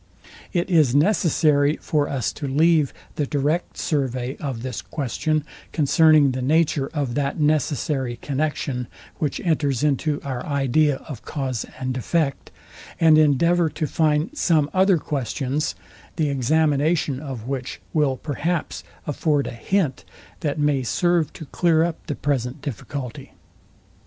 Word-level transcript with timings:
It 0.51 0.67
is 0.71 0.95
necessary 0.95 1.77
for 1.79 2.09
us 2.09 2.33
to 2.33 2.47
leave 2.47 2.91
the 3.17 3.27
direct 3.27 3.77
survey 3.77 4.35
of 4.37 4.63
this 4.63 4.81
question 4.81 5.43
concerning 5.71 6.31
the 6.31 6.41
nature 6.41 6.87
of 6.91 7.13
that 7.13 7.39
necessary 7.39 8.15
connexion, 8.19 8.87
which 9.19 9.39
enters 9.41 9.83
into 9.83 10.19
our 10.23 10.43
idea 10.43 10.95
of 11.07 11.21
cause 11.23 11.67
and 11.79 11.95
effect; 11.95 12.49
and 12.99 13.19
endeavour 13.19 13.69
to 13.69 13.85
find 13.85 14.35
some 14.35 14.71
other 14.73 14.97
questions, 14.97 15.75
the 16.15 16.29
examination 16.29 17.19
of 17.19 17.47
which 17.47 17.79
will 17.93 18.17
perhaps 18.17 18.83
afford 19.05 19.45
a 19.45 19.51
hint, 19.51 20.03
that 20.39 20.57
may 20.57 20.81
serve 20.81 21.31
to 21.33 21.45
clear 21.45 21.83
up 21.83 22.03
the 22.07 22.15
present 22.15 22.63
difficulty. 22.63 23.33